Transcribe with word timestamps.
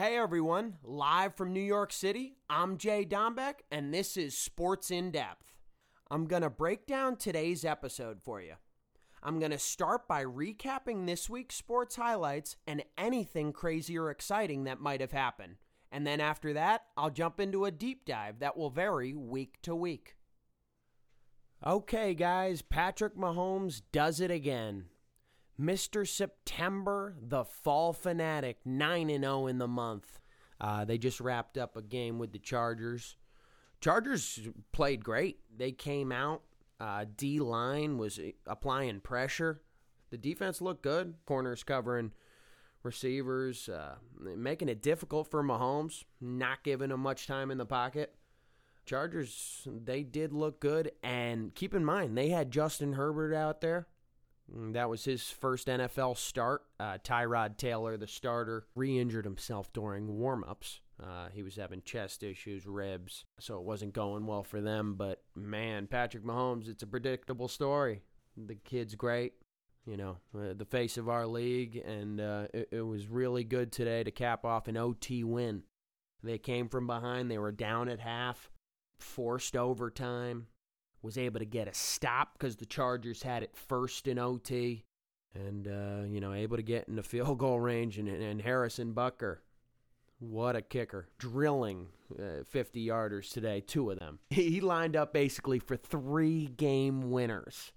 Hey 0.00 0.16
everyone, 0.16 0.78
live 0.82 1.36
from 1.36 1.52
New 1.52 1.60
York 1.60 1.92
City, 1.92 2.38
I'm 2.48 2.78
Jay 2.78 3.04
Dombeck, 3.04 3.56
and 3.70 3.92
this 3.92 4.16
is 4.16 4.34
Sports 4.34 4.90
in 4.90 5.10
Depth. 5.10 5.52
I'm 6.10 6.24
going 6.24 6.40
to 6.40 6.48
break 6.48 6.86
down 6.86 7.16
today's 7.16 7.66
episode 7.66 8.22
for 8.22 8.40
you. 8.40 8.54
I'm 9.22 9.38
going 9.38 9.50
to 9.50 9.58
start 9.58 10.08
by 10.08 10.24
recapping 10.24 11.06
this 11.06 11.28
week's 11.28 11.56
sports 11.56 11.96
highlights 11.96 12.56
and 12.66 12.82
anything 12.96 13.52
crazy 13.52 13.98
or 13.98 14.08
exciting 14.08 14.64
that 14.64 14.80
might 14.80 15.02
have 15.02 15.12
happened. 15.12 15.56
And 15.92 16.06
then 16.06 16.18
after 16.18 16.54
that, 16.54 16.84
I'll 16.96 17.10
jump 17.10 17.38
into 17.38 17.66
a 17.66 17.70
deep 17.70 18.06
dive 18.06 18.38
that 18.38 18.56
will 18.56 18.70
vary 18.70 19.14
week 19.14 19.58
to 19.64 19.76
week. 19.76 20.16
Okay, 21.66 22.14
guys, 22.14 22.62
Patrick 22.62 23.18
Mahomes 23.18 23.82
does 23.92 24.18
it 24.18 24.30
again. 24.30 24.86
Mr. 25.60 26.08
September, 26.08 27.14
the 27.20 27.44
fall 27.44 27.92
fanatic, 27.92 28.58
9 28.64 29.08
0 29.08 29.46
in 29.46 29.58
the 29.58 29.68
month. 29.68 30.20
Uh, 30.60 30.84
they 30.84 30.98
just 30.98 31.20
wrapped 31.20 31.58
up 31.58 31.76
a 31.76 31.82
game 31.82 32.18
with 32.18 32.32
the 32.32 32.38
Chargers. 32.38 33.16
Chargers 33.80 34.40
played 34.72 35.04
great. 35.04 35.38
They 35.56 35.72
came 35.72 36.12
out. 36.12 36.42
Uh, 36.78 37.04
D 37.16 37.40
line 37.40 37.98
was 37.98 38.18
applying 38.46 39.00
pressure. 39.00 39.60
The 40.10 40.18
defense 40.18 40.60
looked 40.60 40.82
good. 40.82 41.14
Corners 41.26 41.62
covering 41.62 42.12
receivers, 42.82 43.68
uh, 43.68 43.96
making 44.18 44.68
it 44.68 44.82
difficult 44.82 45.30
for 45.30 45.42
Mahomes, 45.42 46.04
not 46.20 46.64
giving 46.64 46.90
him 46.90 47.00
much 47.00 47.26
time 47.26 47.50
in 47.50 47.58
the 47.58 47.66
pocket. 47.66 48.14
Chargers, 48.86 49.66
they 49.66 50.02
did 50.02 50.32
look 50.32 50.60
good. 50.60 50.92
And 51.02 51.54
keep 51.54 51.74
in 51.74 51.84
mind, 51.84 52.16
they 52.16 52.30
had 52.30 52.50
Justin 52.50 52.94
Herbert 52.94 53.34
out 53.34 53.60
there. 53.60 53.86
Mm, 54.56 54.72
that 54.72 54.88
was 54.88 55.04
his 55.04 55.30
first 55.30 55.68
NFL 55.68 56.16
start. 56.16 56.62
Uh, 56.78 56.98
Tyrod 56.98 57.56
Taylor, 57.56 57.96
the 57.96 58.06
starter, 58.06 58.66
re 58.74 58.98
injured 58.98 59.24
himself 59.24 59.72
during 59.72 60.18
warm 60.18 60.44
ups. 60.48 60.80
Uh, 61.02 61.28
he 61.32 61.42
was 61.42 61.56
having 61.56 61.82
chest 61.82 62.22
issues, 62.22 62.66
ribs, 62.66 63.24
so 63.38 63.56
it 63.56 63.64
wasn't 63.64 63.94
going 63.94 64.26
well 64.26 64.42
for 64.42 64.60
them. 64.60 64.94
But 64.96 65.22
man, 65.34 65.86
Patrick 65.86 66.24
Mahomes, 66.24 66.68
it's 66.68 66.82
a 66.82 66.86
predictable 66.86 67.48
story. 67.48 68.02
The 68.36 68.56
kid's 68.56 68.94
great, 68.94 69.32
you 69.86 69.96
know, 69.96 70.18
uh, 70.36 70.52
the 70.54 70.66
face 70.66 70.98
of 70.98 71.08
our 71.08 71.26
league, 71.26 71.76
and 71.76 72.20
uh, 72.20 72.46
it, 72.52 72.68
it 72.72 72.82
was 72.82 73.08
really 73.08 73.44
good 73.44 73.72
today 73.72 74.04
to 74.04 74.10
cap 74.10 74.44
off 74.44 74.68
an 74.68 74.76
OT 74.76 75.24
win. 75.24 75.62
They 76.22 76.38
came 76.38 76.68
from 76.68 76.86
behind, 76.86 77.30
they 77.30 77.38
were 77.38 77.52
down 77.52 77.88
at 77.88 78.00
half, 78.00 78.50
forced 78.98 79.56
overtime, 79.56 80.48
was 81.02 81.18
able 81.18 81.40
to 81.40 81.46
get 81.46 81.68
a 81.68 81.74
stop 81.74 82.34
because 82.34 82.56
the 82.56 82.66
Chargers 82.66 83.22
had 83.22 83.42
it 83.42 83.54
first 83.54 84.06
in 84.06 84.18
OT, 84.18 84.84
and 85.34 85.66
uh, 85.66 86.06
you 86.06 86.20
know 86.20 86.32
able 86.32 86.56
to 86.56 86.62
get 86.62 86.88
in 86.88 86.96
the 86.96 87.02
field 87.02 87.38
goal 87.38 87.60
range. 87.60 87.98
And, 87.98 88.08
and 88.08 88.40
Harrison 88.42 88.92
Butker, 88.92 89.38
what 90.18 90.56
a 90.56 90.62
kicker, 90.62 91.08
drilling 91.18 91.88
uh, 92.18 92.44
50 92.48 92.86
yarders 92.86 93.32
today, 93.32 93.60
two 93.60 93.90
of 93.90 93.98
them. 93.98 94.18
He 94.30 94.60
lined 94.60 94.96
up 94.96 95.12
basically 95.12 95.58
for 95.58 95.76
three 95.76 96.46
game 96.46 97.10
winners. 97.10 97.72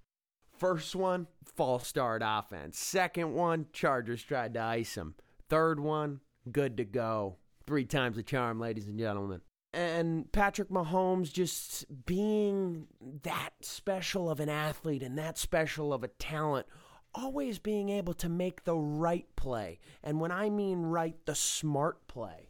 First 0.57 0.95
one, 0.95 1.27
false 1.55 1.87
start 1.87 2.21
offense. 2.23 2.77
Second 2.77 3.33
one, 3.33 3.65
Chargers 3.73 4.23
tried 4.23 4.53
to 4.53 4.61
ice 4.61 4.95
him. 4.95 5.15
Third 5.49 5.79
one, 5.79 6.21
good 6.51 6.77
to 6.77 6.85
go. 6.85 7.37
Three 7.65 7.85
times 7.85 8.17
the 8.17 8.23
charm, 8.23 8.59
ladies 8.59 8.87
and 8.87 8.99
gentlemen 8.99 9.41
and 9.73 10.31
Patrick 10.31 10.69
Mahomes 10.69 11.31
just 11.31 11.85
being 12.05 12.87
that 13.23 13.51
special 13.61 14.29
of 14.29 14.39
an 14.39 14.49
athlete 14.49 15.01
and 15.01 15.17
that 15.17 15.37
special 15.37 15.93
of 15.93 16.03
a 16.03 16.09
talent, 16.09 16.67
always 17.15 17.59
being 17.59 17.89
able 17.89 18.13
to 18.15 18.29
make 18.29 18.63
the 18.63 18.75
right 18.75 19.25
play. 19.35 19.79
And 20.03 20.19
when 20.19 20.31
I 20.31 20.49
mean 20.49 20.83
right, 20.83 21.15
the 21.25 21.35
smart 21.35 22.07
play. 22.07 22.49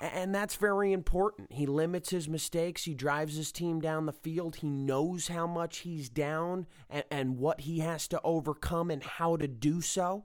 And 0.00 0.34
that's 0.34 0.56
very 0.56 0.92
important. 0.92 1.52
He 1.52 1.64
limits 1.64 2.10
his 2.10 2.28
mistakes. 2.28 2.84
He 2.84 2.94
drives 2.94 3.36
his 3.36 3.50
team 3.50 3.80
down 3.80 4.04
the 4.04 4.12
field. 4.12 4.56
He 4.56 4.68
knows 4.68 5.28
how 5.28 5.46
much 5.46 5.78
he's 5.78 6.10
down 6.10 6.66
and, 6.90 7.04
and 7.10 7.38
what 7.38 7.62
he 7.62 7.78
has 7.78 8.06
to 8.08 8.20
overcome 8.22 8.90
and 8.90 9.02
how 9.02 9.36
to 9.36 9.48
do 9.48 9.80
so. 9.80 10.24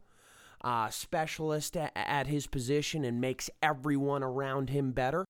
Uh, 0.63 0.89
specialist 0.89 1.75
at, 1.75 1.91
at 1.95 2.28
his 2.28 2.47
position 2.47 3.03
and 3.03 3.19
makes 3.19 3.50
everyone 3.63 4.22
around 4.22 4.69
him 4.69 4.91
better. 4.91 5.25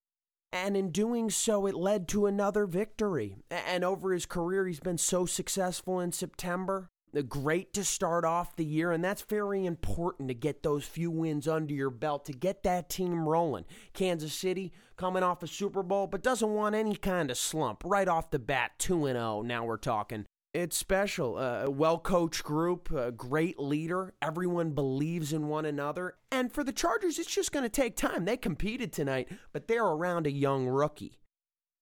And 0.53 0.75
in 0.75 0.91
doing 0.91 1.29
so, 1.29 1.66
it 1.66 1.75
led 1.75 2.07
to 2.09 2.25
another 2.25 2.66
victory. 2.66 3.38
And 3.50 3.84
over 3.84 4.12
his 4.12 4.25
career, 4.25 4.67
he's 4.67 4.81
been 4.81 4.97
so 4.97 5.25
successful 5.25 6.00
in 6.00 6.12
September. 6.12 6.89
Uh, 7.16 7.22
great 7.22 7.73
to 7.73 7.84
start 7.84 8.23
off 8.23 8.56
the 8.56 8.66
year, 8.66 8.91
and 8.91 9.03
that's 9.03 9.22
very 9.23 9.66
important 9.66 10.29
to 10.29 10.34
get 10.34 10.63
those 10.63 10.85
few 10.85 11.12
wins 11.12 11.47
under 11.47 11.73
your 11.73 11.89
belt 11.89 12.25
to 12.25 12.34
get 12.34 12.63
that 12.63 12.89
team 12.89 13.28
rolling. 13.28 13.66
Kansas 13.94 14.34
City 14.34 14.72
coming 14.97 15.23
off 15.23 15.44
a 15.44 15.47
Super 15.47 15.84
Bowl, 15.84 16.07
but 16.07 16.23
doesn't 16.23 16.53
want 16.53 16.75
any 16.75 16.95
kind 16.95 17.29
of 17.29 17.38
slump 17.38 17.83
right 17.85 18.07
off 18.07 18.31
the 18.31 18.39
bat. 18.39 18.72
2 18.79 19.06
0, 19.06 19.41
now 19.41 19.66
we're 19.66 19.78
talking. 19.78 20.25
It's 20.53 20.75
special. 20.75 21.38
Uh, 21.38 21.63
a 21.63 21.72
well 21.72 21.97
coached 21.97 22.44
group, 22.44 22.91
a 22.91 23.12
great 23.12 23.57
leader. 23.57 24.13
Everyone 24.22 24.72
believes 24.72 25.31
in 25.31 25.47
one 25.47 25.66
another. 25.66 26.16
And 26.29 26.51
for 26.51 26.63
the 26.63 26.73
Chargers, 26.73 27.19
it's 27.19 27.34
just 27.34 27.53
going 27.53 27.63
to 27.63 27.69
take 27.69 27.95
time. 27.95 28.25
They 28.25 28.35
competed 28.35 28.91
tonight, 28.91 29.29
but 29.53 29.67
they're 29.67 29.85
around 29.85 30.28
a 30.28 30.31
young 30.31 30.67
rookie. 30.67 31.19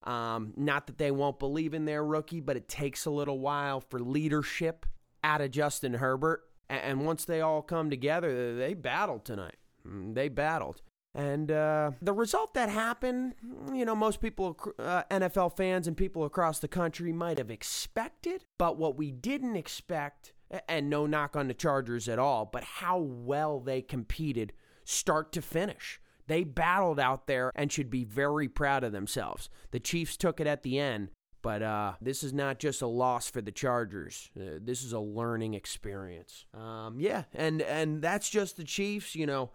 Um, 0.04 0.54
not 0.56 0.86
that 0.86 0.98
they 0.98 1.10
won't 1.10 1.38
believe 1.38 1.74
in 1.74 1.84
their 1.84 2.04
rookie, 2.04 2.40
but 2.40 2.56
it 2.56 2.68
takes 2.68 3.06
a 3.06 3.10
little 3.10 3.40
while 3.40 3.80
for 3.80 3.98
leadership 3.98 4.86
out 5.24 5.40
of 5.40 5.50
Justin 5.50 5.94
Herbert. 5.94 6.44
And 6.68 7.04
once 7.04 7.24
they 7.24 7.40
all 7.40 7.62
come 7.62 7.90
together, 7.90 8.56
they 8.56 8.74
battled 8.74 9.24
tonight. 9.24 9.56
Mm, 9.86 10.14
they 10.14 10.28
battled. 10.28 10.80
And 11.14 11.50
uh, 11.50 11.92
the 12.00 12.12
result 12.12 12.54
that 12.54 12.68
happened, 12.68 13.34
you 13.72 13.84
know, 13.84 13.96
most 13.96 14.20
people, 14.20 14.56
uh, 14.78 15.02
NFL 15.10 15.56
fans 15.56 15.88
and 15.88 15.96
people 15.96 16.24
across 16.24 16.60
the 16.60 16.68
country 16.68 17.12
might 17.12 17.38
have 17.38 17.50
expected, 17.50 18.44
but 18.58 18.76
what 18.76 18.96
we 18.96 19.10
didn't 19.10 19.56
expect, 19.56 20.32
and 20.68 20.88
no 20.88 21.06
knock 21.06 21.34
on 21.34 21.48
the 21.48 21.54
Chargers 21.54 22.08
at 22.08 22.20
all, 22.20 22.48
but 22.50 22.62
how 22.62 22.98
well 22.98 23.58
they 23.58 23.82
competed 23.82 24.52
start 24.84 25.32
to 25.32 25.42
finish. 25.42 26.00
They 26.26 26.44
battled 26.44 27.00
out 27.00 27.26
there 27.26 27.50
and 27.56 27.72
should 27.72 27.90
be 27.90 28.04
very 28.04 28.48
proud 28.48 28.84
of 28.84 28.92
themselves. 28.92 29.50
The 29.72 29.80
Chiefs 29.80 30.16
took 30.16 30.38
it 30.38 30.46
at 30.46 30.62
the 30.62 30.78
end, 30.78 31.08
but 31.42 31.60
uh, 31.60 31.94
this 32.00 32.22
is 32.22 32.32
not 32.32 32.60
just 32.60 32.82
a 32.82 32.86
loss 32.86 33.28
for 33.28 33.40
the 33.40 33.50
Chargers. 33.50 34.30
Uh, 34.38 34.60
this 34.60 34.84
is 34.84 34.92
a 34.92 35.00
learning 35.00 35.54
experience. 35.54 36.44
Um, 36.54 37.00
yeah, 37.00 37.24
and 37.34 37.62
and 37.62 38.00
that's 38.00 38.30
just 38.30 38.56
the 38.56 38.64
Chiefs. 38.64 39.16
You 39.16 39.26
know, 39.26 39.50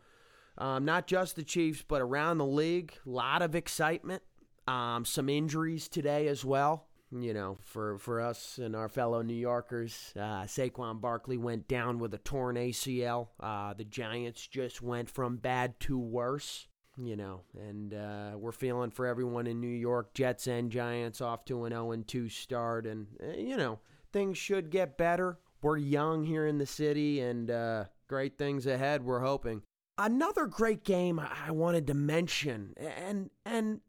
um, 0.57 0.85
not 0.85 1.07
just 1.07 1.35
the 1.35 1.43
Chiefs, 1.43 1.83
but 1.87 2.01
around 2.01 2.37
the 2.37 2.45
league. 2.45 2.93
A 3.05 3.09
lot 3.09 3.41
of 3.41 3.55
excitement. 3.55 4.23
Um, 4.67 5.05
some 5.05 5.29
injuries 5.29 5.87
today 5.87 6.27
as 6.27 6.43
well. 6.43 6.87
You 7.11 7.33
know, 7.33 7.57
for, 7.61 7.97
for 7.99 8.19
us 8.19 8.57
and 8.57 8.75
our 8.75 8.89
fellow 8.89 9.21
New 9.21 9.35
Yorkers, 9.35 10.11
uh, 10.15 10.43
Saquon 10.43 10.99
Barkley 10.99 11.37
went 11.37 11.67
down 11.67 11.99
with 11.99 12.13
a 12.13 12.17
torn 12.17 12.55
ACL. 12.55 13.27
Uh, 13.39 13.73
the 13.73 13.85
Giants 13.85 14.47
just 14.47 14.81
went 14.81 15.09
from 15.09 15.37
bad 15.37 15.79
to 15.81 15.97
worse. 15.97 16.67
You 16.97 17.17
know, 17.17 17.41
and 17.53 17.93
uh, 17.93 18.37
we're 18.37 18.53
feeling 18.53 18.89
for 18.89 19.05
everyone 19.05 19.47
in 19.47 19.59
New 19.59 19.67
York, 19.67 20.13
Jets 20.13 20.47
and 20.47 20.71
Giants, 20.71 21.19
off 21.19 21.43
to 21.45 21.65
an 21.65 21.73
0 21.73 21.93
2 22.07 22.29
start. 22.29 22.85
And, 22.85 23.07
uh, 23.21 23.33
you 23.37 23.57
know, 23.57 23.79
things 24.13 24.37
should 24.37 24.69
get 24.69 24.97
better. 24.97 25.37
We're 25.61 25.77
young 25.77 26.23
here 26.23 26.47
in 26.47 26.57
the 26.57 26.65
city 26.65 27.19
and 27.19 27.51
uh, 27.51 27.85
great 28.07 28.37
things 28.37 28.65
ahead, 28.65 29.03
we're 29.03 29.19
hoping. 29.19 29.63
Another 29.97 30.45
great 30.45 30.83
game 30.83 31.19
I 31.19 31.51
wanted 31.51 31.87
to 31.87 31.93
mention, 31.93 32.73
and 32.77 33.29
and 33.45 33.79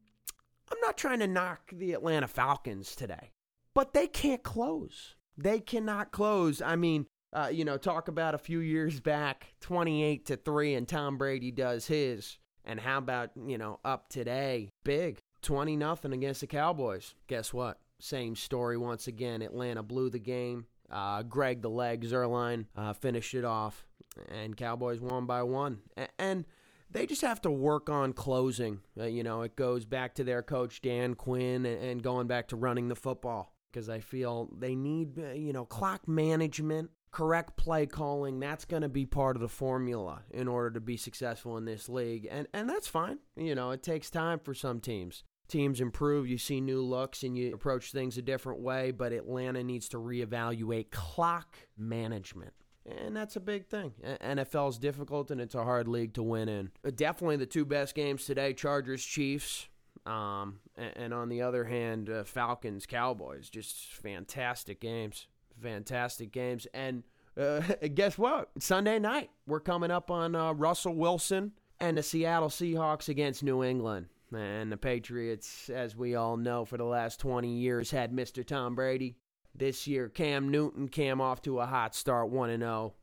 I'm 0.70 0.80
not 0.80 0.96
trying 0.96 1.18
to 1.18 1.26
knock 1.26 1.70
the 1.72 1.92
Atlanta 1.92 2.28
Falcons 2.28 2.94
today, 2.94 3.32
but 3.74 3.92
they 3.92 4.06
can't 4.06 4.42
close. 4.42 5.16
They 5.36 5.58
cannot 5.58 6.12
close. 6.12 6.62
I 6.62 6.76
mean, 6.76 7.06
uh, 7.32 7.48
you 7.52 7.64
know, 7.64 7.76
talk 7.76 8.08
about 8.08 8.34
a 8.34 8.38
few 8.38 8.60
years 8.60 9.00
back, 9.00 9.54
28 9.60 10.26
to 10.26 10.36
three, 10.36 10.74
and 10.74 10.86
Tom 10.86 11.18
Brady 11.18 11.50
does 11.50 11.86
his. 11.86 12.38
And 12.64 12.80
how 12.80 12.98
about 12.98 13.30
you 13.36 13.58
know 13.58 13.80
up 13.84 14.08
today, 14.08 14.70
big 14.84 15.18
20 15.42 15.76
nothing 15.76 16.12
against 16.12 16.40
the 16.40 16.46
Cowboys? 16.46 17.14
Guess 17.26 17.52
what? 17.52 17.78
Same 18.00 18.36
story 18.36 18.76
once 18.76 19.06
again. 19.06 19.42
Atlanta 19.42 19.82
blew 19.82 20.10
the 20.10 20.18
game. 20.18 20.66
Uh, 20.90 21.22
Greg 21.22 21.62
the 21.62 21.70
Leg 21.70 22.04
Zuerlein 22.04 22.66
uh, 22.76 22.92
finished 22.92 23.34
it 23.34 23.44
off, 23.44 23.84
and 24.28 24.56
Cowboys 24.56 25.00
won 25.00 25.26
by 25.26 25.42
one. 25.42 25.78
And 26.18 26.44
they 26.90 27.06
just 27.06 27.22
have 27.22 27.40
to 27.42 27.50
work 27.50 27.90
on 27.90 28.12
closing. 28.12 28.80
Uh, 28.98 29.04
you 29.04 29.22
know, 29.22 29.42
it 29.42 29.56
goes 29.56 29.84
back 29.84 30.14
to 30.14 30.24
their 30.24 30.42
coach 30.42 30.80
Dan 30.80 31.14
Quinn 31.14 31.66
and 31.66 32.02
going 32.02 32.26
back 32.26 32.48
to 32.48 32.56
running 32.56 32.88
the 32.88 32.94
football 32.94 33.54
because 33.70 33.88
I 33.88 34.00
feel 34.00 34.48
they 34.56 34.74
need 34.74 35.18
uh, 35.18 35.32
you 35.32 35.52
know 35.52 35.64
clock 35.64 36.06
management, 36.08 36.90
correct 37.10 37.56
play 37.56 37.86
calling. 37.86 38.40
That's 38.40 38.64
going 38.64 38.82
to 38.82 38.88
be 38.88 39.04
part 39.04 39.36
of 39.36 39.42
the 39.42 39.48
formula 39.48 40.22
in 40.30 40.48
order 40.48 40.70
to 40.70 40.80
be 40.80 40.96
successful 40.96 41.56
in 41.56 41.64
this 41.64 41.88
league, 41.88 42.28
and 42.30 42.46
and 42.54 42.70
that's 42.70 42.88
fine. 42.88 43.18
You 43.36 43.54
know, 43.54 43.72
it 43.72 43.82
takes 43.82 44.10
time 44.10 44.38
for 44.38 44.54
some 44.54 44.80
teams 44.80 45.24
teams 45.48 45.80
improve, 45.80 46.28
you 46.28 46.38
see 46.38 46.60
new 46.60 46.82
looks 46.82 47.22
and 47.22 47.36
you 47.36 47.54
approach 47.54 47.92
things 47.92 48.18
a 48.18 48.22
different 48.22 48.60
way, 48.60 48.90
but 48.90 49.12
Atlanta 49.12 49.62
needs 49.62 49.88
to 49.90 49.98
reevaluate 49.98 50.90
clock 50.90 51.56
management. 51.76 52.52
And 52.86 53.16
that's 53.16 53.36
a 53.36 53.40
big 53.40 53.66
thing. 53.66 53.92
NFL 54.04 54.70
is 54.70 54.78
difficult, 54.78 55.30
and 55.30 55.40
it's 55.40 55.54
a 55.54 55.64
hard 55.64 55.88
league 55.88 56.14
to 56.14 56.22
win 56.22 56.48
in. 56.48 56.70
Definitely 56.94 57.36
the 57.36 57.46
two 57.46 57.64
best 57.64 57.94
games 57.94 58.24
today: 58.24 58.52
Chargers, 58.52 59.04
Chiefs. 59.04 59.68
Um, 60.04 60.60
and, 60.76 61.12
on 61.12 61.28
the 61.28 61.42
other 61.42 61.64
hand, 61.64 62.08
uh, 62.08 62.22
Falcons, 62.22 62.86
Cowboys, 62.86 63.50
just 63.50 63.92
fantastic 63.94 64.80
games, 64.80 65.26
fantastic 65.60 66.30
games. 66.30 66.68
And 66.72 67.02
uh, 67.36 67.60
guess 67.94 68.16
what? 68.16 68.50
Sunday 68.60 69.00
night, 69.00 69.30
we're 69.48 69.58
coming 69.58 69.90
up 69.90 70.10
on 70.10 70.36
uh, 70.36 70.52
Russell 70.52 70.94
Wilson 70.94 71.52
and 71.80 71.98
the 71.98 72.02
Seattle 72.02 72.48
Seahawks 72.48 73.08
against 73.08 73.42
New 73.42 73.64
England. 73.64 74.06
And 74.34 74.70
the 74.70 74.76
Patriots, 74.76 75.70
as 75.70 75.96
we 75.96 76.14
all 76.14 76.36
know, 76.36 76.64
for 76.64 76.76
the 76.76 76.84
last 76.84 77.20
20 77.20 77.48
years 77.48 77.90
had 77.90 78.12
Mr. 78.12 78.44
Tom 78.44 78.74
Brady. 78.74 79.16
This 79.58 79.86
year, 79.86 80.08
Cam 80.08 80.50
Newton 80.50 80.88
came 80.88 81.20
off 81.20 81.40
to 81.42 81.60
a 81.60 81.66
hot 81.66 81.94
start, 81.94 82.28
1 82.28 82.58
0. 82.58 82.94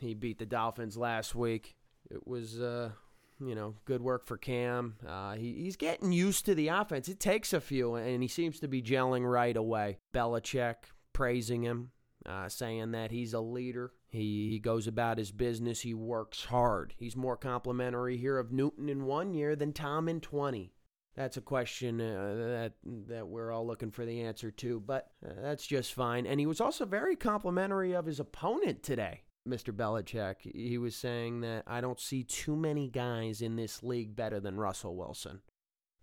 He 0.00 0.14
beat 0.14 0.38
the 0.38 0.46
Dolphins 0.46 0.96
last 0.96 1.34
week. 1.34 1.76
It 2.10 2.26
was, 2.26 2.60
uh, 2.60 2.90
you 3.38 3.54
know, 3.54 3.76
good 3.84 4.02
work 4.02 4.26
for 4.26 4.36
Cam. 4.36 4.96
Uh, 5.06 5.34
he, 5.34 5.54
he's 5.54 5.76
getting 5.76 6.10
used 6.10 6.46
to 6.46 6.54
the 6.54 6.68
offense. 6.68 7.08
It 7.08 7.20
takes 7.20 7.52
a 7.52 7.60
few, 7.60 7.94
and 7.94 8.22
he 8.22 8.28
seems 8.28 8.58
to 8.60 8.68
be 8.68 8.82
gelling 8.82 9.30
right 9.30 9.56
away. 9.56 9.98
Belichick 10.12 10.76
praising 11.12 11.62
him, 11.62 11.90
uh, 12.26 12.48
saying 12.48 12.90
that 12.92 13.12
he's 13.12 13.32
a 13.32 13.40
leader. 13.40 13.92
He, 14.08 14.48
he 14.50 14.58
goes 14.58 14.88
about 14.88 15.18
his 15.18 15.30
business. 15.30 15.82
He 15.82 15.94
works 15.94 16.46
hard. 16.46 16.94
He's 16.96 17.14
more 17.14 17.36
complimentary 17.36 18.16
here 18.16 18.38
of 18.38 18.50
Newton 18.50 18.88
in 18.88 19.04
one 19.04 19.32
year 19.34 19.54
than 19.54 19.72
Tom 19.72 20.08
in 20.08 20.20
20. 20.20 20.72
That's 21.20 21.36
a 21.36 21.42
question 21.42 22.00
uh, 22.00 22.34
that 22.34 22.72
that 23.08 23.28
we're 23.28 23.52
all 23.52 23.66
looking 23.66 23.90
for 23.90 24.06
the 24.06 24.22
answer 24.22 24.50
to, 24.52 24.80
but 24.80 25.10
uh, 25.22 25.32
that's 25.42 25.66
just 25.66 25.92
fine. 25.92 26.24
And 26.24 26.40
he 26.40 26.46
was 26.46 26.62
also 26.62 26.86
very 26.86 27.14
complimentary 27.14 27.94
of 27.94 28.06
his 28.06 28.20
opponent 28.20 28.82
today, 28.82 29.20
Mr. 29.46 29.70
Belichick. 29.70 30.36
He 30.54 30.78
was 30.78 30.96
saying 30.96 31.42
that 31.42 31.64
I 31.66 31.82
don't 31.82 32.00
see 32.00 32.24
too 32.24 32.56
many 32.56 32.88
guys 32.88 33.42
in 33.42 33.56
this 33.56 33.82
league 33.82 34.16
better 34.16 34.40
than 34.40 34.56
Russell 34.56 34.96
Wilson. 34.96 35.42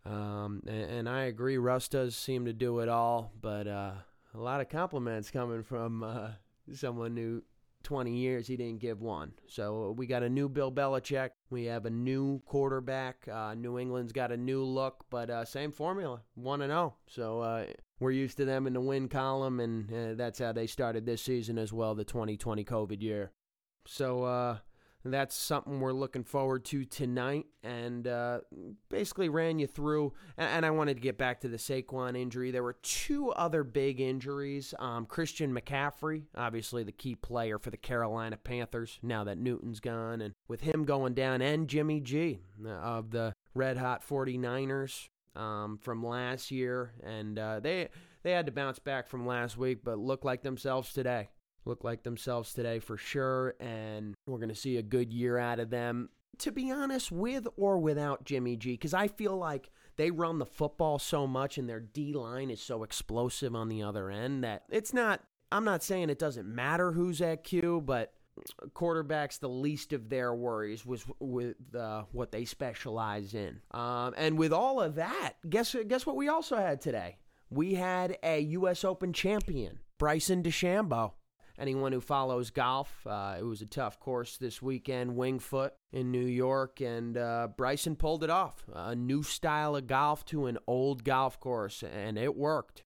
Um, 0.06 0.62
and, 0.68 0.92
and, 0.92 1.10
I 1.10 1.24
agree, 1.24 1.58
Russ 1.58 1.88
does 1.88 2.16
seem 2.16 2.46
to 2.46 2.54
do 2.54 2.80
it 2.82 2.88
all, 2.88 3.32
but 3.42 3.68
uh, 3.68 3.94
a 4.36 4.38
lot 4.38 4.62
of 4.62 4.70
compliments 4.70 5.32
coming 5.32 5.64
from 5.64 6.04
uh, 6.04 6.30
someone 6.76 7.18
who 7.18 7.42
20 7.84 8.12
years, 8.12 8.48
he 8.48 8.58
didn't 8.58 8.80
give 8.80 9.02
one. 9.02 9.34
So 9.48 9.94
we 9.98 10.08
got 10.08 10.24
a 10.24 10.30
new 10.30 10.50
Bill 10.50 10.72
Belichick. 10.72 11.30
We 11.50 11.66
have 11.66 11.86
a 11.86 11.90
new 11.90 12.42
quarterback. 12.46 13.28
Uh, 13.32 13.54
new 13.54 13.80
England's 13.80 14.12
got 14.12 14.32
a 14.32 14.38
new 14.38 14.64
look, 14.64 15.06
but 15.10 15.30
uh, 15.30 15.46
same 15.46 15.72
formula, 15.72 16.22
1 16.36 16.62
and 16.62 16.72
0. 16.72 16.96
So 17.08 17.42
uh, 17.42 17.66
we're 18.00 18.12
used 18.12 18.38
to 18.38 18.46
them 18.46 18.68
in 18.68 18.74
the 18.74 18.82
win 18.82 19.08
column, 19.08 19.60
and 19.60 19.92
uh, 19.92 20.14
that's 20.16 20.40
how 20.40 20.52
they 20.52 20.68
started 20.68 21.06
this 21.06 21.22
season 21.22 21.58
as 21.58 21.72
well, 21.72 21.96
the 21.96 22.04
2020 22.04 22.64
COVID 22.66 23.02
year. 23.02 23.32
So 23.86 24.24
uh, 24.24 24.58
that's 25.14 25.36
something 25.36 25.80
we're 25.80 25.94
looking 25.94 26.24
forward 26.24 26.66
to 26.66 26.86
tonight. 26.86 27.46
And 27.64 28.08
uh, 28.08 28.40
basically 28.90 29.30
ran 29.30 29.60
you 29.60 29.68
through. 29.68 30.14
And, 30.38 30.66
I 30.66 30.70
wanted 30.72 30.96
to 30.96 31.02
get 31.02 31.18
back 31.18 31.42
to 31.42 31.48
the 31.48 31.58
Saquon 31.58 32.18
injury. 32.18 32.52
There 32.52 32.64
were 32.64 32.78
two 32.82 33.32
other 33.32 33.64
big 33.64 34.00
injuries. 34.00 34.74
Um, 34.80 35.06
Christian 35.06 35.54
McCaffrey, 35.54 36.24
obviously 36.36 36.84
the 36.84 36.92
key 36.92 37.16
player 37.16 37.60
for 37.60 37.70
the 37.70 37.78
Carolina 37.78 38.38
Panthers, 38.38 39.00
now 39.02 39.24
that 39.26 39.38
Newton's 39.38 39.80
gone. 39.80 40.22
And 40.22 40.34
with 40.48 40.62
him 40.62 40.86
going 40.86 41.14
down, 41.14 41.42
and 41.42 41.68
Jimmy 41.68 42.00
G 42.00 42.40
uh, 42.66 42.70
of 42.70 43.12
the 43.12 43.34
Red 43.54 43.78
Hot 43.78 44.08
49ers. 44.08 45.10
Um, 45.36 45.78
from 45.78 46.04
last 46.04 46.50
year, 46.50 46.94
and 47.04 47.38
uh, 47.38 47.60
they 47.60 47.90
they 48.24 48.32
had 48.32 48.48
to 48.48 48.52
bounce 48.52 48.80
back 48.80 49.08
from 49.08 49.28
last 49.28 49.56
week, 49.56 49.84
but 49.84 50.00
look 50.00 50.26
like 50.26 50.42
themselves 50.42 50.92
today 50.92 51.30
look 51.68 51.84
like 51.84 52.04
themselves 52.04 52.54
today 52.54 52.80
for 52.80 52.98
sure, 52.98 53.56
and 53.60 54.16
we're 54.26 54.40
going 54.40 54.50
to 54.50 54.56
see 54.56 54.78
a 54.78 54.84
good 54.84 55.14
year 55.14 55.38
out 55.38 55.60
of 55.60 55.70
them. 55.70 56.10
To 56.40 56.52
be 56.52 56.72
honest, 56.72 57.12
with 57.12 57.48
or 57.58 57.80
without 57.80 58.24
Jimmy 58.24 58.58
G, 58.58 58.74
because 58.74 58.94
I 58.94 59.08
feel 59.08 59.36
like 59.36 59.72
they 59.98 60.12
run 60.12 60.38
the 60.38 60.46
football 60.46 61.00
so 61.00 61.26
much 61.26 61.58
and 61.58 61.68
their 61.68 61.80
D 61.80 62.14
line 62.14 62.52
is 62.52 62.62
so 62.62 62.84
explosive 62.84 63.56
on 63.56 63.70
the 63.70 63.84
other 63.84 64.10
end 64.10 64.44
that 64.44 64.64
it's 64.70 64.94
not. 64.94 65.22
I'm 65.52 65.64
not 65.64 65.82
saying 65.82 66.10
it 66.10 66.20
doesn't 66.20 66.48
matter 66.48 66.92
who's 66.92 67.22
at 67.22 67.44
Q, 67.44 67.82
but 67.82 68.14
quarterbacks 68.74 69.40
the 69.40 69.50
least 69.50 69.94
of 69.94 70.10
their 70.10 70.34
worries 70.34 70.86
was 70.86 71.06
with 71.20 71.56
uh, 71.76 72.04
what 72.12 72.32
they 72.32 72.46
specialize 72.46 73.34
in. 73.34 73.62
Um, 73.72 74.14
and 74.18 74.38
with 74.38 74.54
all 74.54 74.80
of 74.82 74.96
that, 74.96 75.34
guess 75.50 75.76
guess 75.88 76.06
what 76.06 76.16
we 76.16 76.28
also 76.28 76.58
had 76.58 76.82
today? 76.82 77.18
We 77.50 77.76
had 77.76 78.18
a 78.24 78.42
U.S. 78.42 78.84
Open 78.84 79.14
champion, 79.14 79.80
Bryson 79.98 80.44
DeChambeau 80.44 81.14
anyone 81.58 81.92
who 81.92 82.02
follows 82.02 82.50
golf. 82.50 83.06
Uh, 83.06 83.36
it 83.40 83.44
was 83.44 83.62
a 83.62 83.66
tough 83.66 84.00
course 84.00 84.38
this 84.38 84.62
weekend, 84.62 85.12
Wingfoot 85.12 85.72
in 85.92 86.12
New 86.12 86.26
York, 86.26 86.82
and 86.82 87.18
uh, 87.18 87.48
Bryson 87.56 87.96
pulled 87.96 88.24
it 88.24 88.30
off. 88.30 88.66
A 88.74 88.96
new 88.96 89.24
style 89.24 89.76
of 89.76 89.88
golf 89.88 90.26
to 90.26 90.46
an 90.46 90.58
old 90.68 91.04
golf 91.04 91.40
course, 91.40 91.84
and 91.84 92.18
it 92.18 92.36
worked. 92.36 92.84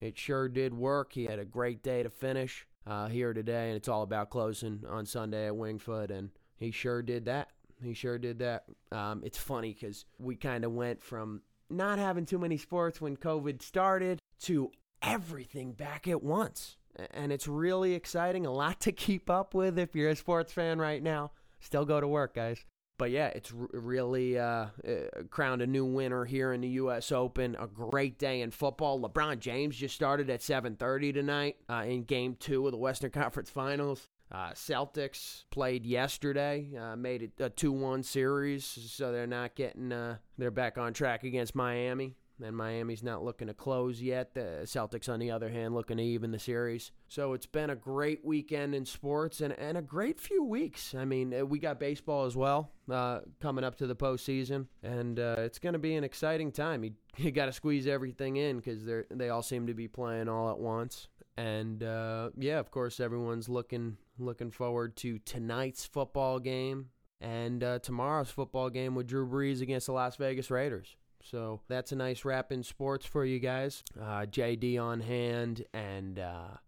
It 0.00 0.18
sure 0.18 0.48
did 0.48 0.74
work. 0.74 1.12
He 1.12 1.24
had 1.24 1.38
a 1.38 1.44
great 1.44 1.82
day 1.82 2.02
to 2.02 2.10
finish 2.10 2.66
uh, 2.86 3.08
here 3.08 3.32
today, 3.32 3.68
and 3.68 3.76
it's 3.76 3.88
all 3.88 4.02
about 4.02 4.30
closing 4.30 4.82
on 4.88 5.06
Sunday 5.06 5.46
at 5.46 5.54
Wingfoot, 5.54 6.10
and 6.10 6.30
he 6.56 6.70
sure 6.70 7.02
did 7.02 7.26
that. 7.26 7.48
He 7.82 7.94
sure 7.94 8.18
did 8.18 8.38
that. 8.38 8.64
Um, 8.92 9.22
it's 9.24 9.38
funny 9.38 9.72
because 9.72 10.04
we 10.18 10.36
kind 10.36 10.64
of 10.64 10.72
went 10.72 11.02
from 11.02 11.42
not 11.70 11.98
having 11.98 12.26
too 12.26 12.38
many 12.38 12.56
sports 12.56 13.00
when 13.00 13.16
COVID 13.16 13.62
started 13.62 14.20
to 14.42 14.70
everything 15.02 15.72
back 15.72 16.08
at 16.08 16.22
once 16.22 16.76
and 17.10 17.32
it's 17.32 17.48
really 17.48 17.94
exciting. 17.94 18.46
A 18.46 18.52
lot 18.52 18.80
to 18.80 18.92
keep 18.92 19.30
up 19.30 19.54
with 19.54 19.78
if 19.78 19.94
you're 19.94 20.10
a 20.10 20.16
sports 20.16 20.52
fan 20.52 20.78
right 20.78 21.02
now. 21.02 21.32
Still 21.60 21.84
go 21.84 22.00
to 22.00 22.08
work, 22.08 22.34
guys. 22.34 22.64
But 22.96 23.10
yeah, 23.10 23.26
it's 23.28 23.50
really 23.52 24.38
uh, 24.38 24.66
uh, 24.86 25.22
crowned 25.30 25.62
a 25.62 25.66
new 25.66 25.84
winner 25.84 26.24
here 26.24 26.52
in 26.52 26.60
the 26.60 26.68
U.S. 26.68 27.10
Open. 27.10 27.56
A 27.58 27.66
great 27.66 28.18
day 28.18 28.40
in 28.40 28.52
football. 28.52 29.00
LeBron 29.00 29.40
James 29.40 29.76
just 29.76 29.96
started 29.96 30.30
at 30.30 30.40
7:30 30.40 31.12
tonight 31.12 31.56
uh, 31.68 31.84
in 31.86 32.04
Game 32.04 32.36
Two 32.38 32.66
of 32.66 32.72
the 32.72 32.78
Western 32.78 33.10
Conference 33.12 33.50
Finals. 33.50 34.08
Uh, 34.30 34.50
Celtics 34.50 35.44
played 35.50 35.84
yesterday, 35.84 36.68
uh, 36.80 36.96
made 36.96 37.22
it 37.22 37.32
a 37.38 37.50
2-1 37.50 38.04
series, 38.04 38.64
so 38.64 39.12
they're 39.12 39.26
not 39.26 39.54
getting. 39.54 39.92
Uh, 39.92 40.16
they're 40.38 40.50
back 40.50 40.78
on 40.78 40.92
track 40.92 41.24
against 41.24 41.54
Miami 41.54 42.14
and 42.42 42.56
Miami's 42.56 43.02
not 43.02 43.24
looking 43.24 43.48
to 43.48 43.54
close 43.54 44.02
yet. 44.02 44.34
The 44.34 44.60
Celtics, 44.64 45.08
on 45.08 45.20
the 45.20 45.30
other 45.30 45.48
hand, 45.48 45.74
looking 45.74 45.98
to 45.98 46.02
even 46.02 46.30
the 46.30 46.38
series. 46.38 46.90
So 47.08 47.32
it's 47.32 47.46
been 47.46 47.70
a 47.70 47.76
great 47.76 48.24
weekend 48.24 48.74
in 48.74 48.84
sports 48.86 49.40
and, 49.40 49.52
and 49.58 49.78
a 49.78 49.82
great 49.82 50.20
few 50.20 50.44
weeks. 50.44 50.94
I 50.94 51.04
mean, 51.04 51.32
uh, 51.32 51.44
we 51.44 51.58
got 51.58 51.78
baseball 51.78 52.24
as 52.24 52.36
well 52.36 52.70
uh, 52.90 53.20
coming 53.40 53.64
up 53.64 53.76
to 53.76 53.86
the 53.86 53.96
postseason, 53.96 54.66
and 54.82 55.18
uh, 55.18 55.36
it's 55.38 55.58
going 55.58 55.74
to 55.74 55.78
be 55.78 55.94
an 55.94 56.04
exciting 56.04 56.52
time. 56.52 56.84
You, 56.84 56.92
you 57.16 57.30
got 57.30 57.46
to 57.46 57.52
squeeze 57.52 57.86
everything 57.86 58.36
in 58.36 58.56
because 58.56 58.84
they 58.84 59.02
they 59.10 59.28
all 59.30 59.42
seem 59.42 59.66
to 59.66 59.74
be 59.74 59.88
playing 59.88 60.28
all 60.28 60.50
at 60.50 60.58
once. 60.58 61.08
And 61.36 61.82
uh, 61.82 62.30
yeah, 62.36 62.58
of 62.58 62.70
course, 62.70 63.00
everyone's 63.00 63.48
looking 63.48 63.96
looking 64.18 64.50
forward 64.50 64.96
to 64.96 65.18
tonight's 65.20 65.84
football 65.84 66.38
game 66.38 66.90
and 67.20 67.64
uh, 67.64 67.78
tomorrow's 67.78 68.30
football 68.30 68.70
game 68.70 68.94
with 68.94 69.06
Drew 69.06 69.26
Brees 69.26 69.62
against 69.62 69.86
the 69.86 69.92
Las 69.92 70.16
Vegas 70.16 70.50
Raiders. 70.50 70.96
So 71.24 71.62
that's 71.68 71.90
a 71.90 71.96
nice 71.96 72.24
wrap 72.26 72.52
in 72.52 72.62
sports 72.62 73.06
for 73.06 73.24
you 73.24 73.38
guys. 73.38 73.82
Uh, 73.98 74.26
JD 74.26 74.78
on 74.78 75.00
hand, 75.00 75.64
and 75.72 76.18
uh, 76.18 76.58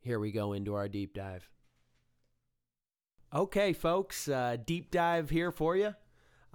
here 0.00 0.18
we 0.18 0.32
go 0.32 0.54
into 0.54 0.74
our 0.74 0.88
deep 0.88 1.12
dive. 1.12 1.48
Okay, 3.34 3.74
folks, 3.74 4.28
uh, 4.28 4.56
deep 4.64 4.90
dive 4.90 5.28
here 5.28 5.50
for 5.50 5.76
you. 5.76 5.94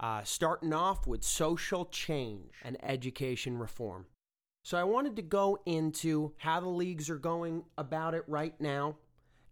Uh, 0.00 0.22
starting 0.24 0.72
off 0.72 1.06
with 1.06 1.22
social 1.22 1.84
change 1.86 2.54
and 2.64 2.76
education 2.82 3.56
reform. 3.56 4.06
So 4.64 4.76
I 4.76 4.84
wanted 4.84 5.14
to 5.16 5.22
go 5.22 5.58
into 5.64 6.32
how 6.38 6.58
the 6.58 6.68
leagues 6.68 7.08
are 7.08 7.18
going 7.18 7.64
about 7.78 8.14
it 8.14 8.24
right 8.26 8.60
now 8.60 8.96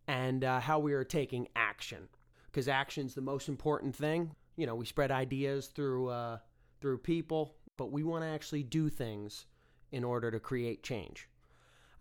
and 0.08 0.42
uh, 0.44 0.58
how 0.60 0.80
we 0.80 0.92
are 0.92 1.04
taking 1.04 1.48
action. 1.54 2.08
Because 2.46 2.66
action's 2.68 3.14
the 3.14 3.20
most 3.20 3.48
important 3.48 3.94
thing. 3.94 4.34
You 4.56 4.66
know, 4.66 4.74
we 4.74 4.86
spread 4.86 5.12
ideas 5.12 5.68
through 5.68 6.08
uh, 6.08 6.38
through 6.80 6.98
people 6.98 7.54
but 7.76 7.92
we 7.92 8.02
want 8.02 8.24
to 8.24 8.28
actually 8.28 8.62
do 8.62 8.88
things 8.88 9.46
in 9.92 10.04
order 10.04 10.30
to 10.30 10.40
create 10.40 10.82
change. 10.82 11.28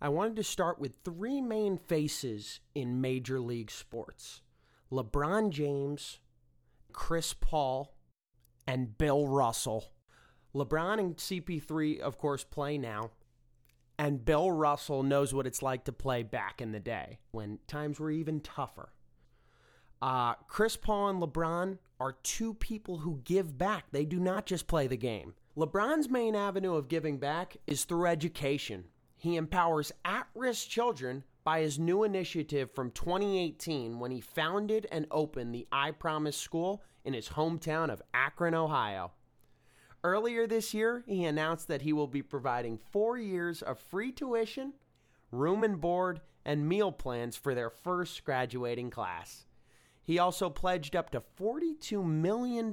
I 0.00 0.08
wanted 0.10 0.36
to 0.36 0.44
start 0.44 0.78
with 0.78 0.98
three 1.04 1.40
main 1.40 1.78
faces 1.78 2.60
in 2.74 3.00
Major 3.00 3.40
League 3.40 3.70
sports 3.70 4.42
LeBron 4.92 5.50
James, 5.50 6.18
Chris 6.92 7.32
Paul, 7.32 7.94
and 8.66 8.96
Bill 8.98 9.26
Russell. 9.26 9.92
LeBron 10.54 10.98
and 10.98 11.16
CP3, 11.16 12.00
of 12.00 12.18
course, 12.18 12.44
play 12.44 12.78
now. 12.78 13.10
And 13.98 14.24
Bill 14.24 14.50
Russell 14.50 15.02
knows 15.02 15.32
what 15.32 15.46
it's 15.46 15.62
like 15.62 15.84
to 15.84 15.92
play 15.92 16.22
back 16.22 16.60
in 16.60 16.72
the 16.72 16.80
day 16.80 17.18
when 17.30 17.58
times 17.66 17.98
were 17.98 18.10
even 18.10 18.40
tougher. 18.40 18.92
Uh, 20.02 20.34
Chris 20.48 20.76
Paul 20.76 21.08
and 21.08 21.22
LeBron 21.22 21.78
are 21.98 22.12
two 22.22 22.52
people 22.54 22.98
who 22.98 23.22
give 23.24 23.56
back. 23.56 23.86
They 23.90 24.04
do 24.04 24.20
not 24.20 24.44
just 24.44 24.66
play 24.66 24.86
the 24.86 24.96
game. 24.98 25.34
LeBron's 25.56 26.10
main 26.10 26.34
avenue 26.34 26.74
of 26.74 26.86
giving 26.86 27.16
back 27.16 27.56
is 27.66 27.84
through 27.84 28.04
education. 28.04 28.84
He 29.16 29.36
empowers 29.36 29.90
at 30.04 30.26
risk 30.34 30.68
children 30.68 31.24
by 31.44 31.60
his 31.60 31.78
new 31.78 32.02
initiative 32.02 32.70
from 32.74 32.90
2018 32.90 33.98
when 33.98 34.10
he 34.10 34.20
founded 34.20 34.86
and 34.92 35.06
opened 35.10 35.54
the 35.54 35.66
I 35.72 35.92
Promise 35.92 36.36
School 36.36 36.82
in 37.06 37.14
his 37.14 37.30
hometown 37.30 37.88
of 37.88 38.02
Akron, 38.12 38.54
Ohio. 38.54 39.12
Earlier 40.04 40.46
this 40.46 40.74
year, 40.74 41.02
he 41.06 41.24
announced 41.24 41.68
that 41.68 41.80
he 41.80 41.94
will 41.94 42.06
be 42.06 42.22
providing 42.22 42.76
four 42.76 43.16
years 43.16 43.62
of 43.62 43.78
free 43.78 44.12
tuition, 44.12 44.74
room 45.32 45.64
and 45.64 45.80
board, 45.80 46.20
and 46.44 46.68
meal 46.68 46.92
plans 46.92 47.34
for 47.34 47.54
their 47.54 47.70
first 47.70 48.24
graduating 48.24 48.90
class. 48.90 49.46
He 50.02 50.18
also 50.18 50.50
pledged 50.50 50.94
up 50.94 51.08
to 51.10 51.22
$42 51.40 52.04
million 52.04 52.70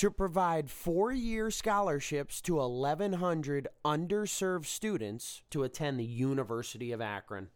to 0.00 0.10
provide 0.10 0.70
four 0.70 1.12
year 1.12 1.50
scholarships 1.50 2.40
to 2.40 2.54
1,100 2.54 3.68
underserved 3.84 4.64
students 4.64 5.42
to 5.50 5.62
attend 5.62 6.00
the 6.00 6.04
University 6.04 6.90
of 6.90 7.02
Akron. 7.02 7.48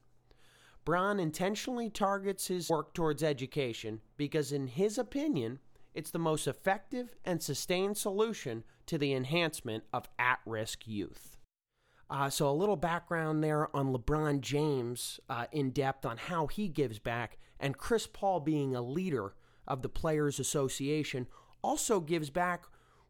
Bron 0.85 1.19
intentionally 1.19 1.89
targets 1.89 2.49
his 2.49 2.69
work 2.69 2.93
towards 2.93 3.23
education 3.23 4.03
because, 4.19 4.53
in 4.53 4.67
his 4.67 4.99
opinion, 4.99 5.59
it's 5.95 6.11
the 6.11 6.19
most 6.19 6.47
effective 6.47 7.15
and 7.25 7.43
sustained 7.43 7.97
solution 7.97 8.63
to 8.85 8.99
the 8.99 9.15
enhancement 9.15 9.85
of 9.91 10.07
at 10.19 10.41
risk 10.45 10.87
youth. 10.87 11.39
Uh, 12.11 12.29
so, 12.29 12.51
a 12.51 12.53
little 12.53 12.77
background 12.77 13.43
there 13.43 13.75
on 13.75 13.91
LeBron 13.91 14.43
James 14.43 15.19
uh, 15.31 15.47
in 15.51 15.71
depth 15.71 16.05
on 16.05 16.19
how 16.19 16.47
he 16.49 16.69
gives 16.69 16.99
back, 16.99 17.39
and 17.59 17.79
Chris 17.79 18.07
Paul 18.07 18.41
being 18.41 18.77
a 18.77 18.83
leader 18.83 19.33
of 19.67 19.81
the 19.81 19.89
Players 19.89 20.39
Association 20.39 21.27
also 21.65 21.99
gives 21.99 22.29
back 22.29 22.65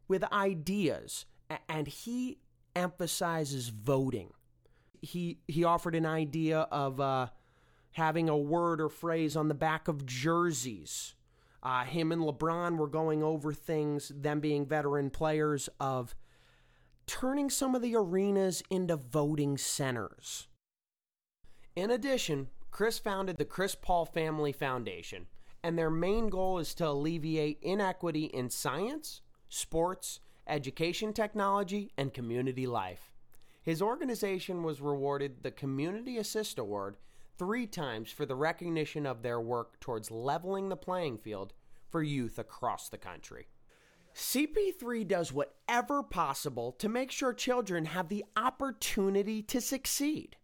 with 0.07 0.23
ideas, 0.31 1.25
and 1.67 1.87
he 1.87 2.39
emphasizes 2.75 3.69
voting. 3.69 4.31
He 5.01 5.39
he 5.47 5.63
offered 5.63 5.93
an 5.93 6.05
idea 6.05 6.61
of 6.71 6.99
uh, 6.99 7.27
having 7.91 8.29
a 8.29 8.37
word 8.37 8.79
or 8.79 8.89
phrase 8.89 9.35
on 9.35 9.49
the 9.49 9.53
back 9.53 9.87
of 9.87 10.05
jerseys. 10.05 11.15
Uh, 11.61 11.83
him 11.83 12.11
and 12.11 12.21
LeBron 12.21 12.77
were 12.77 12.87
going 12.87 13.23
over 13.23 13.51
things, 13.51 14.11
them 14.15 14.39
being 14.39 14.65
veteran 14.65 15.09
players, 15.09 15.67
of 15.79 16.15
turning 17.07 17.49
some 17.49 17.75
of 17.75 17.81
the 17.81 17.95
arenas 17.95 18.63
into 18.69 18.95
voting 18.95 19.57
centers. 19.57 20.47
In 21.75 21.91
addition, 21.91 22.47
Chris 22.71 22.99
founded 22.99 23.37
the 23.37 23.45
Chris 23.45 23.75
Paul 23.75 24.05
Family 24.05 24.51
Foundation, 24.51 25.27
and 25.65 25.79
their 25.79 25.89
main 25.89 26.29
goal 26.29 26.59
is 26.59 26.75
to 26.75 26.87
alleviate 26.87 27.57
inequity 27.63 28.25
in 28.25 28.51
science, 28.51 29.21
sports, 29.49 30.19
education 30.45 31.11
technology, 31.11 31.91
and 31.97 32.13
community 32.13 32.67
life. 32.67 33.11
His 33.63 33.81
organization 33.81 34.61
was 34.61 34.79
rewarded 34.79 35.41
the 35.41 35.49
Community 35.49 36.19
Assist 36.19 36.59
Award 36.59 36.97
three 37.39 37.65
times 37.65 38.11
for 38.11 38.27
the 38.27 38.35
recognition 38.35 39.07
of 39.07 39.23
their 39.23 39.41
work 39.41 39.79
towards 39.79 40.11
leveling 40.11 40.69
the 40.69 40.75
playing 40.75 41.17
field 41.17 41.51
for 41.89 42.03
youth 42.03 42.37
across 42.37 42.87
the 42.87 42.99
country. 42.99 43.47
CP3 44.13 45.07
does 45.07 45.33
whatever 45.33 46.03
possible 46.03 46.73
to 46.73 46.87
make 46.87 47.09
sure 47.09 47.33
children 47.33 47.85
have 47.85 48.09
the 48.09 48.23
opportunity 48.37 49.41
to 49.41 49.59
succeed. 49.59 50.35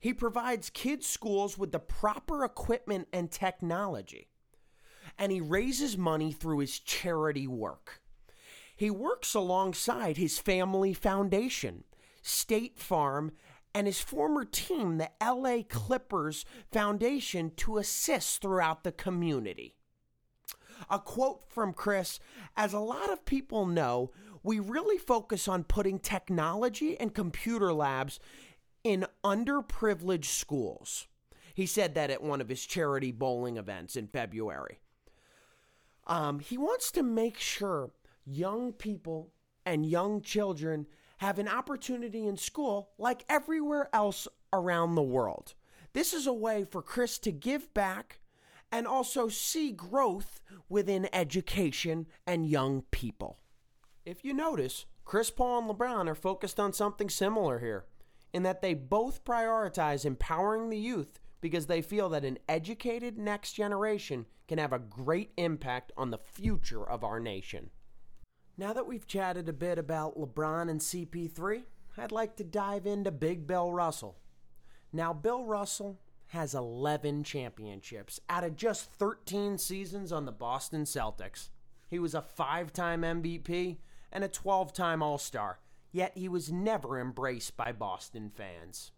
He 0.00 0.12
provides 0.12 0.68
kids' 0.68 1.06
schools 1.06 1.56
with 1.56 1.70
the 1.70 1.78
proper 1.78 2.44
equipment 2.44 3.06
and 3.12 3.30
technology 3.30 4.26
and 5.18 5.32
he 5.32 5.40
raises 5.40 5.96
money 5.96 6.32
through 6.32 6.58
his 6.58 6.78
charity 6.78 7.46
work. 7.46 8.00
He 8.76 8.90
works 8.90 9.34
alongside 9.34 10.16
his 10.16 10.38
family 10.38 10.92
foundation, 10.92 11.84
State 12.22 12.78
Farm, 12.78 13.32
and 13.74 13.86
his 13.86 14.00
former 14.00 14.44
team, 14.44 14.98
the 14.98 15.10
LA 15.22 15.62
Clippers 15.68 16.44
Foundation, 16.72 17.52
to 17.56 17.78
assist 17.78 18.40
throughout 18.40 18.84
the 18.84 18.92
community. 18.92 19.74
A 20.90 20.98
quote 20.98 21.48
from 21.48 21.72
Chris 21.72 22.20
As 22.56 22.72
a 22.72 22.78
lot 22.80 23.10
of 23.10 23.24
people 23.24 23.66
know, 23.66 24.10
we 24.42 24.58
really 24.58 24.98
focus 24.98 25.48
on 25.48 25.64
putting 25.64 25.98
technology 25.98 26.98
and 26.98 27.14
computer 27.14 27.72
labs 27.72 28.20
in 28.82 29.06
underprivileged 29.24 30.26
schools. 30.26 31.06
He 31.54 31.66
said 31.66 31.94
that 31.94 32.10
at 32.10 32.22
one 32.22 32.40
of 32.40 32.48
his 32.48 32.64
charity 32.66 33.12
bowling 33.12 33.56
events 33.56 33.96
in 33.96 34.08
February. 34.08 34.80
Um, 36.06 36.38
he 36.40 36.58
wants 36.58 36.90
to 36.92 37.02
make 37.02 37.38
sure 37.38 37.90
young 38.24 38.72
people 38.72 39.32
and 39.64 39.86
young 39.86 40.20
children 40.20 40.86
have 41.18 41.38
an 41.38 41.48
opportunity 41.48 42.26
in 42.26 42.36
school 42.36 42.90
like 42.98 43.24
everywhere 43.28 43.88
else 43.92 44.28
around 44.52 44.94
the 44.94 45.02
world. 45.02 45.54
This 45.92 46.12
is 46.12 46.26
a 46.26 46.32
way 46.32 46.64
for 46.64 46.82
Chris 46.82 47.18
to 47.20 47.32
give 47.32 47.72
back 47.72 48.20
and 48.70 48.86
also 48.86 49.28
see 49.28 49.70
growth 49.70 50.40
within 50.68 51.08
education 51.12 52.06
and 52.26 52.48
young 52.48 52.82
people. 52.90 53.38
If 54.04 54.24
you 54.24 54.34
notice, 54.34 54.86
Chris 55.04 55.30
Paul 55.30 55.60
and 55.60 55.70
LeBron 55.70 56.08
are 56.08 56.14
focused 56.14 56.58
on 56.58 56.72
something 56.72 57.08
similar 57.08 57.60
here, 57.60 57.84
in 58.32 58.42
that 58.42 58.60
they 58.60 58.74
both 58.74 59.24
prioritize 59.24 60.04
empowering 60.04 60.68
the 60.68 60.78
youth 60.78 61.20
because 61.44 61.66
they 61.66 61.82
feel 61.82 62.08
that 62.08 62.24
an 62.24 62.38
educated 62.48 63.18
next 63.18 63.52
generation 63.52 64.24
can 64.48 64.56
have 64.56 64.72
a 64.72 64.78
great 64.78 65.30
impact 65.36 65.92
on 65.94 66.10
the 66.10 66.16
future 66.16 66.82
of 66.82 67.04
our 67.04 67.20
nation. 67.20 67.68
Now 68.56 68.72
that 68.72 68.86
we've 68.86 69.06
chatted 69.06 69.46
a 69.46 69.52
bit 69.52 69.78
about 69.78 70.18
LeBron 70.18 70.70
and 70.70 70.80
CP3, 70.80 71.64
I'd 71.98 72.12
like 72.12 72.36
to 72.36 72.44
dive 72.44 72.86
into 72.86 73.10
Big 73.10 73.46
Bill 73.46 73.70
Russell. 73.70 74.16
Now, 74.90 75.12
Bill 75.12 75.44
Russell 75.44 76.00
has 76.28 76.54
11 76.54 77.24
championships 77.24 78.20
out 78.30 78.44
of 78.44 78.56
just 78.56 78.90
13 78.92 79.58
seasons 79.58 80.12
on 80.12 80.24
the 80.24 80.32
Boston 80.32 80.84
Celtics. 80.84 81.50
He 81.90 81.98
was 81.98 82.14
a 82.14 82.22
five 82.22 82.72
time 82.72 83.02
MVP 83.02 83.76
and 84.10 84.24
a 84.24 84.28
12 84.28 84.72
time 84.72 85.02
All 85.02 85.18
Star, 85.18 85.58
yet 85.92 86.12
he 86.16 86.26
was 86.26 86.50
never 86.50 86.98
embraced 86.98 87.54
by 87.54 87.70
Boston 87.70 88.32
fans. 88.34 88.92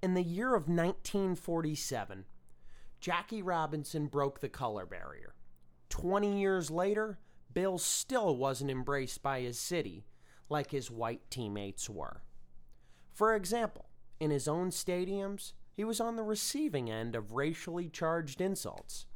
In 0.00 0.14
the 0.14 0.22
year 0.22 0.54
of 0.54 0.68
1947, 0.68 2.24
Jackie 3.00 3.42
Robinson 3.42 4.06
broke 4.06 4.38
the 4.38 4.48
color 4.48 4.86
barrier. 4.86 5.34
20 5.88 6.38
years 6.38 6.70
later, 6.70 7.18
Bill 7.52 7.78
still 7.78 8.36
wasn't 8.36 8.70
embraced 8.70 9.22
by 9.22 9.40
his 9.40 9.58
city 9.58 10.06
like 10.48 10.70
his 10.70 10.88
white 10.90 11.28
teammates 11.30 11.90
were. 11.90 12.22
For 13.12 13.34
example, 13.34 13.86
in 14.20 14.30
his 14.30 14.46
own 14.46 14.70
stadiums, 14.70 15.52
he 15.74 15.82
was 15.82 16.00
on 16.00 16.14
the 16.14 16.22
receiving 16.22 16.88
end 16.88 17.16
of 17.16 17.32
racially 17.32 17.88
charged 17.88 18.40
insults. 18.40 19.06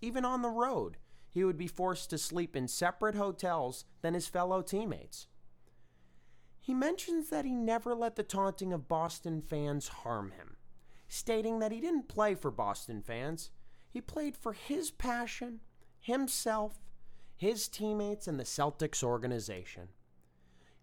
Even 0.00 0.24
on 0.24 0.40
the 0.40 0.48
road, 0.48 0.96
he 1.28 1.44
would 1.44 1.58
be 1.58 1.66
forced 1.66 2.08
to 2.08 2.16
sleep 2.16 2.56
in 2.56 2.68
separate 2.68 3.14
hotels 3.14 3.84
than 4.00 4.14
his 4.14 4.28
fellow 4.28 4.62
teammates. 4.62 5.26
He 6.64 6.74
mentions 6.74 7.28
that 7.30 7.44
he 7.44 7.56
never 7.56 7.92
let 7.92 8.14
the 8.14 8.22
taunting 8.22 8.72
of 8.72 8.86
Boston 8.86 9.42
fans 9.42 9.88
harm 9.88 10.30
him, 10.30 10.56
stating 11.08 11.58
that 11.58 11.72
he 11.72 11.80
didn't 11.80 12.06
play 12.06 12.36
for 12.36 12.52
Boston 12.52 13.02
fans. 13.02 13.50
He 13.90 14.00
played 14.00 14.36
for 14.36 14.52
his 14.52 14.92
passion, 14.92 15.58
himself, 15.98 16.80
his 17.34 17.66
teammates, 17.66 18.28
and 18.28 18.38
the 18.38 18.44
Celtics 18.44 19.02
organization. 19.02 19.88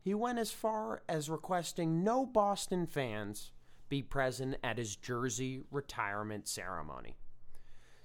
He 0.02 0.14
went 0.14 0.38
as 0.38 0.52
far 0.52 1.02
as 1.08 1.30
requesting 1.30 2.04
no 2.04 2.26
Boston 2.26 2.86
fans 2.86 3.54
be 3.88 4.04
present 4.04 4.58
at 4.62 4.78
his 4.78 4.98
jersey 4.98 5.62
retirement 5.72 6.50
ceremony. 6.50 7.16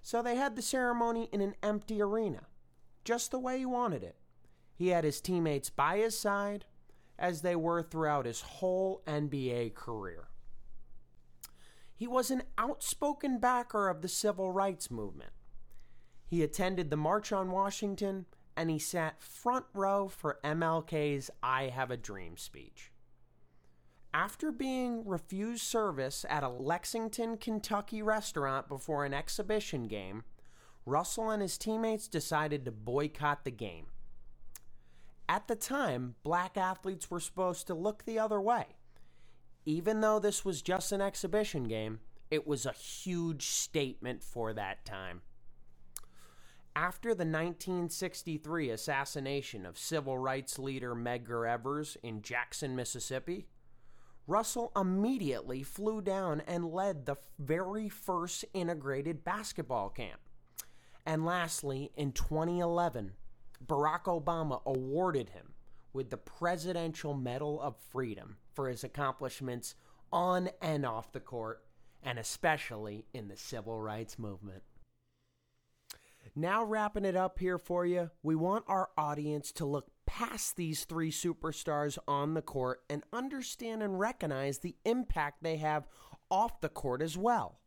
So 0.01 0.23
they 0.23 0.37
had 0.37 0.55
the 0.55 0.63
ceremony 0.63 1.29
in 1.33 1.41
an 1.41 1.57
empty 1.61 2.01
arena, 2.01 2.43
just 3.05 3.33
the 3.33 3.39
way 3.41 3.59
he 3.59 3.67
wanted 3.67 4.05
it. 4.05 4.17
He 4.77 4.89
had 4.89 5.03
his 5.03 5.21
teammates 5.21 5.71
by 5.71 5.99
his 5.99 6.17
side, 6.17 6.67
as 7.19 7.43
they 7.43 7.57
were 7.57 7.83
throughout 7.83 8.27
his 8.27 8.41
whole 8.41 9.03
NBA 9.07 9.75
career. 9.75 10.29
He 11.95 12.07
was 12.07 12.31
an 12.31 12.43
outspoken 12.59 13.39
backer 13.39 13.89
of 13.89 14.03
the 14.03 14.09
civil 14.09 14.51
rights 14.51 14.91
movement. 14.91 15.31
He 16.27 16.43
attended 16.43 16.91
the 16.91 16.97
March 16.97 17.33
on 17.33 17.51
Washington 17.51 18.27
and 18.57 18.71
he 18.71 18.79
sat 18.79 19.23
front 19.23 19.67
row 19.73 20.09
for 20.09 20.39
MLK's 20.45 21.31
I 21.43 21.65
Have 21.65 21.91
a 21.91 21.97
Dream 21.97 22.37
speech. 22.37 22.91
After 24.13 24.53
being 24.53 25.07
refused 25.07 25.65
service 25.65 26.25
at 26.29 26.45
a 26.45 26.49
Lexington, 26.49 27.37
Kentucky 27.37 28.01
restaurant 28.01 28.69
before 28.69 29.05
an 29.05 29.13
exhibition 29.13 29.89
game, 29.89 30.23
Russell 30.87 31.31
and 31.31 31.43
his 31.43 31.59
teammates 31.59 32.07
decided 32.07 32.65
to 32.65 32.71
boycott 32.71 33.45
the 33.45 33.51
game. 33.51 33.87
At 35.29 35.49
the 35.49 35.57
time, 35.57 36.17
black 36.23 36.57
athletes 36.57 37.11
were 37.11 37.21
supposed 37.21 37.67
to 37.69 37.75
look 37.75 38.05
the 38.05 38.19
other 38.19 38.41
way. 38.41 38.67
Even 39.65 40.01
though 40.01 40.19
this 40.19 40.45
was 40.45 40.61
just 40.61 40.93
an 40.93 41.01
exhibition 41.01 41.65
game, 41.65 42.01
it 42.31 42.47
was 42.47 42.67
a 42.67 42.73
huge 42.73 43.47
statement 43.47 44.23
for 44.23 44.53
that 44.53 44.85
time. 44.85 45.23
After 46.77 47.11
the 47.11 47.25
1963 47.25 48.71
assassination 48.71 49.65
of 49.65 49.79
civil 49.79 50.19
rights 50.19 50.59
leader 50.59 50.95
Medgar 50.95 51.49
Evers 51.49 51.97
in 52.03 52.21
Jackson, 52.21 52.75
Mississippi, 52.75 53.47
Russell 54.27 54.73
immediately 54.75 55.63
flew 55.63 56.01
down 56.01 56.41
and 56.47 56.73
led 56.73 57.07
the 57.07 57.17
very 57.39 57.89
first 57.89 58.45
integrated 58.53 59.23
basketball 59.23 59.89
camp. 59.91 60.21
And 61.07 61.25
lastly, 61.25 61.93
in 61.97 62.13
2011, 62.13 63.13
Barack 63.65 64.05
Obama 64.05 64.61
awarded 64.65 65.31
him 65.31 65.55
with 65.93 66.11
the 66.11 66.17
Presidential 66.17 67.15
Medal 67.15 67.61
of 67.61 67.77
Freedom 67.91 68.37
for 68.53 68.69
his 68.69 68.85
accomplishments 68.85 69.75
on 70.13 70.51
and 70.61 70.85
off 70.87 71.13
the 71.13 71.21
court, 71.21 71.65
and 72.03 72.19
especially 72.19 73.07
in 73.13 73.29
the 73.29 73.37
civil 73.37 73.81
rights 73.81 74.19
movement. 74.19 74.63
Now, 76.37 76.65
wrapping 76.65 77.05
it 77.05 77.17
up 77.17 77.39
here 77.39 77.59
for 77.59 77.87
you, 77.87 78.11
we 78.23 78.35
want 78.35 78.65
our 78.67 78.91
audience 78.99 79.53
to 79.53 79.65
look 79.65 79.87
past 80.05 80.57
these 80.57 80.85
three 80.85 81.13
superstars 81.13 81.97
on 82.09 82.35
the 82.35 82.43
court 82.43 82.83
and 82.91 83.05
understand 83.13 83.83
and 83.83 83.99
recognize 84.01 84.59
the 84.59 84.75
impact 84.85 85.43
they 85.43 85.59
have 85.59 85.87
off 86.31 86.61
the 86.61 86.69
court 86.69 87.03
as 87.03 87.17
well. 87.17 87.61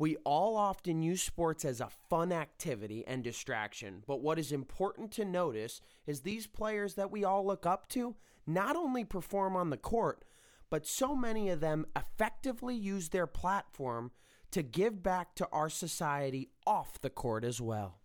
We 0.00 0.16
all 0.24 0.56
often 0.56 1.02
use 1.02 1.20
sports 1.20 1.62
as 1.62 1.78
a 1.78 1.90
fun 2.08 2.32
activity 2.32 3.04
and 3.06 3.22
distraction, 3.22 4.02
but 4.06 4.22
what 4.22 4.38
is 4.38 4.50
important 4.50 5.12
to 5.12 5.26
notice 5.26 5.82
is 6.06 6.20
these 6.20 6.46
players 6.46 6.94
that 6.94 7.10
we 7.10 7.22
all 7.22 7.46
look 7.46 7.66
up 7.66 7.86
to 7.90 8.16
not 8.46 8.76
only 8.76 9.04
perform 9.04 9.56
on 9.56 9.68
the 9.68 9.76
court, 9.76 10.24
but 10.70 10.86
so 10.86 11.14
many 11.14 11.50
of 11.50 11.60
them 11.60 11.84
effectively 11.94 12.74
use 12.74 13.10
their 13.10 13.26
platform 13.26 14.10
to 14.52 14.62
give 14.62 15.02
back 15.02 15.34
to 15.34 15.46
our 15.52 15.68
society 15.68 16.48
off 16.66 16.98
the 17.02 17.10
court 17.10 17.44
as 17.44 17.60
well. 17.60 18.00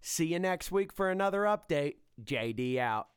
See 0.00 0.26
you 0.26 0.38
next 0.38 0.70
week 0.70 0.92
for 0.92 1.10
another 1.10 1.40
update. 1.40 1.96
JD 2.22 2.78
out. 2.78 3.08